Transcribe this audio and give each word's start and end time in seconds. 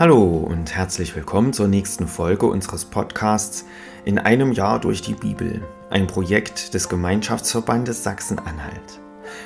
Hallo 0.00 0.24
und 0.24 0.74
herzlich 0.74 1.14
willkommen 1.14 1.52
zur 1.52 1.68
nächsten 1.68 2.08
Folge 2.08 2.46
unseres 2.46 2.86
Podcasts 2.86 3.66
In 4.06 4.18
einem 4.18 4.52
Jahr 4.52 4.80
durch 4.80 5.02
die 5.02 5.12
Bibel, 5.12 5.60
ein 5.90 6.06
Projekt 6.06 6.72
des 6.72 6.88
Gemeinschaftsverbandes 6.88 8.02
Sachsen-Anhalt. 8.02 8.98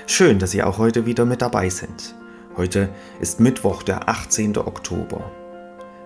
Schön, 0.06 0.38
dass 0.38 0.52
Sie 0.52 0.62
auch 0.62 0.78
heute 0.78 1.06
wieder 1.06 1.24
mit 1.24 1.42
dabei 1.42 1.70
sind. 1.70 2.14
Heute 2.56 2.90
ist 3.18 3.40
Mittwoch, 3.40 3.82
der 3.82 4.08
18. 4.08 4.56
Oktober. 4.56 5.28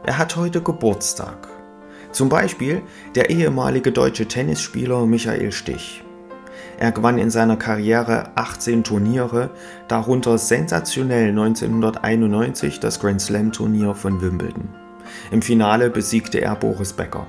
Er 0.07 0.17
hat 0.17 0.37
heute 0.37 0.63
Geburtstag. 0.63 1.47
Zum 2.13 2.31
Beispiel 2.31 2.81
der 3.17 3.29
ehemalige 3.29 3.93
deutsche 3.93 4.29
Tennisspieler 4.29 5.05
Michael 5.05 5.53
Stich. 5.53 6.03
Er 6.79 6.93
gewann 6.93 7.19
in 7.19 7.31
seiner 7.31 7.57
Karriere 7.57 8.31
18 8.37 8.85
Turniere, 8.85 9.51
darunter 9.89 10.39
sensationell 10.39 11.31
1991 11.31 12.79
das 12.79 13.01
Grand 13.01 13.21
Slam 13.21 13.51
Turnier 13.51 13.97
von 13.97 14.21
Wimbledon. 14.21 14.69
Im 15.33 15.43
Finale 15.43 15.91
besiegte 15.91 16.41
er 16.41 16.55
Boris 16.55 16.93
Becker. 16.93 17.27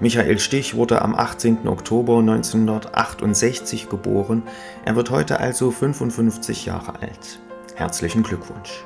Michael 0.00 0.38
Stich 0.38 0.74
wurde 0.74 1.00
am 1.00 1.14
18. 1.14 1.66
Oktober 1.66 2.18
1968 2.18 3.88
geboren. 3.88 4.42
Er 4.84 4.94
wird 4.94 5.10
heute 5.10 5.40
also 5.40 5.70
55 5.70 6.66
Jahre 6.66 7.00
alt. 7.00 7.40
Herzlichen 7.76 8.22
Glückwunsch. 8.22 8.84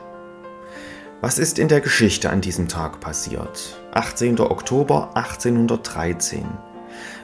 Was 1.21 1.39
ist 1.39 1.59
in 1.59 1.69
der 1.69 1.81
Geschichte 1.81 2.31
an 2.31 2.41
diesem 2.41 2.69
Tag 2.69 3.01
passiert? 3.01 3.81
18. 3.93 4.41
Oktober 4.41 5.11
1813. 5.15 6.45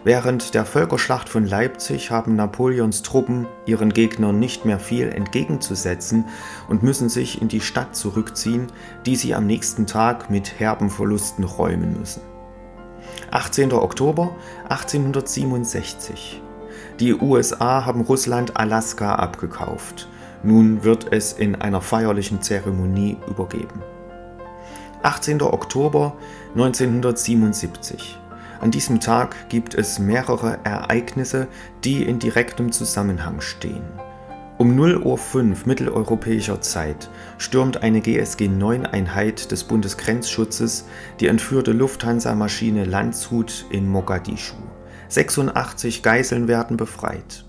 Während 0.05 0.55
der 0.55 0.65
Völkerschlacht 0.65 1.29
von 1.29 1.47
Leipzig 1.47 2.11
haben 2.11 2.37
Napoleons 2.37 3.03
Truppen 3.03 3.47
ihren 3.67 3.93
Gegnern 3.93 4.39
nicht 4.39 4.65
mehr 4.65 4.79
viel 4.79 5.09
entgegenzusetzen 5.09 6.27
und 6.69 6.83
müssen 6.83 7.09
sich 7.09 7.43
in 7.43 7.49
die 7.49 7.61
Stadt 7.61 7.97
zurückziehen, 7.97 8.69
die 9.05 9.17
sie 9.17 9.35
am 9.35 9.47
nächsten 9.47 9.87
Tag 9.87 10.31
mit 10.31 10.61
herben 10.61 10.91
Verlusten 10.91 11.45
räumen 11.45 11.99
müssen. 11.99 12.23
18. 13.31 13.73
Oktober 13.73 14.35
1867. 14.69 16.41
Die 17.01 17.15
USA 17.15 17.85
haben 17.85 18.03
Russland 18.03 18.57
Alaska 18.57 19.17
abgekauft. 19.17 20.09
Nun 20.43 20.85
wird 20.85 21.13
es 21.13 21.33
in 21.33 21.55
einer 21.57 21.81
feierlichen 21.81 22.41
Zeremonie 22.43 23.17
übergeben. 23.29 23.83
18. 25.03 25.43
Oktober 25.43 26.17
1977. 26.55 28.19
An 28.61 28.71
diesem 28.71 29.01
Tag 29.01 29.49
gibt 29.49 29.75
es 29.75 29.99
mehrere 29.99 30.59
Ereignisse, 30.65 31.49
die 31.85 32.03
in 32.03 32.19
direktem 32.19 32.73
Zusammenhang 32.73 33.41
stehen. 33.41 33.85
Um 34.59 34.79
0.05 34.79 35.05
Uhr 35.05 35.45
mitteleuropäischer 35.67 36.63
Zeit 36.63 37.11
stürmt 37.39 37.83
eine 37.83 38.01
GSG-9-Einheit 38.01 39.51
des 39.53 39.65
Bundesgrenzschutzes 39.65 40.87
die 41.21 41.27
entführte 41.27 41.73
Lufthansa-Maschine 41.73 42.85
Landshut 42.85 43.67
in 43.71 43.87
Mogadischu. 43.87 44.57
86 45.09 46.03
Geiseln 46.03 46.49
werden 46.49 46.77
befreit. 46.77 47.46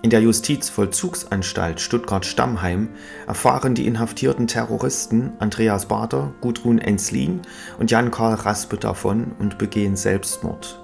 In 0.00 0.10
der 0.10 0.20
Justizvollzugsanstalt 0.20 1.80
Stuttgart-Stammheim 1.80 2.90
erfahren 3.26 3.74
die 3.74 3.86
inhaftierten 3.86 4.46
Terroristen 4.46 5.32
Andreas 5.40 5.86
Bader, 5.86 6.32
Gudrun 6.40 6.78
Enslin 6.78 7.42
und 7.80 7.90
Jan-Karl 7.90 8.34
Raspe 8.34 8.76
davon 8.76 9.32
und 9.40 9.58
begehen 9.58 9.96
Selbstmord. 9.96 10.80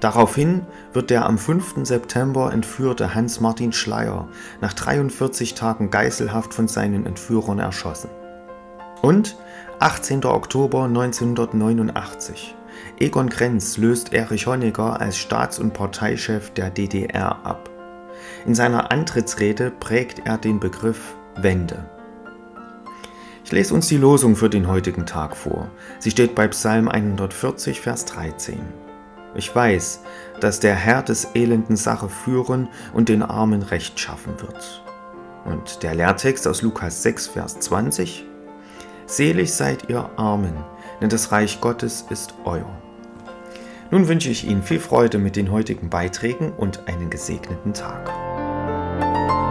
Daraufhin 0.00 0.66
wird 0.92 1.08
der 1.08 1.24
am 1.24 1.38
5. 1.38 1.76
September 1.84 2.52
entführte 2.52 3.14
Hans-Martin 3.14 3.72
Schleier 3.72 4.28
nach 4.60 4.74
43 4.74 5.54
Tagen 5.54 5.90
Geiselhaft 5.90 6.52
von 6.52 6.68
seinen 6.68 7.06
Entführern 7.06 7.58
erschossen. 7.58 8.10
Und 9.00 9.36
18. 9.78 10.26
Oktober 10.26 10.84
1989. 10.84 12.54
Egon 13.00 13.30
Krenz 13.30 13.78
löst 13.78 14.12
Erich 14.12 14.46
Honecker 14.46 15.00
als 15.00 15.16
Staats- 15.16 15.58
und 15.58 15.72
Parteichef 15.72 16.50
der 16.50 16.70
DDR 16.70 17.44
ab. 17.44 17.71
In 18.44 18.54
seiner 18.54 18.90
Antrittsrede 18.90 19.70
prägt 19.70 20.26
er 20.26 20.36
den 20.36 20.58
Begriff 20.58 21.14
Wende. 21.36 21.84
Ich 23.44 23.52
lese 23.52 23.74
uns 23.74 23.88
die 23.88 23.96
Losung 23.96 24.34
für 24.34 24.50
den 24.50 24.66
heutigen 24.66 25.06
Tag 25.06 25.36
vor. 25.36 25.70
Sie 25.98 26.10
steht 26.10 26.34
bei 26.34 26.48
Psalm 26.48 26.88
140, 26.88 27.80
Vers 27.80 28.04
13. 28.06 28.60
Ich 29.34 29.54
weiß, 29.54 30.00
dass 30.40 30.60
der 30.60 30.74
Herr 30.74 31.02
des 31.02 31.28
Elenden 31.34 31.76
Sache 31.76 32.08
führen 32.08 32.68
und 32.92 33.08
den 33.08 33.22
Armen 33.22 33.62
Recht 33.62 33.98
schaffen 33.98 34.34
wird. 34.40 34.82
Und 35.44 35.82
der 35.82 35.94
Lehrtext 35.94 36.46
aus 36.46 36.62
Lukas 36.62 37.02
6, 37.02 37.28
Vers 37.28 37.60
20. 37.60 38.26
Selig 39.06 39.52
seid 39.52 39.88
ihr 39.88 40.10
Armen, 40.16 40.54
denn 41.00 41.08
das 41.08 41.32
Reich 41.32 41.60
Gottes 41.60 42.06
ist 42.10 42.34
euer. 42.44 42.70
Nun 43.90 44.08
wünsche 44.08 44.30
ich 44.30 44.46
Ihnen 44.46 44.62
viel 44.62 44.80
Freude 44.80 45.18
mit 45.18 45.36
den 45.36 45.50
heutigen 45.50 45.90
Beiträgen 45.90 46.52
und 46.52 46.88
einen 46.88 47.10
gesegneten 47.10 47.74
Tag. 47.74 48.31
you 49.02 49.41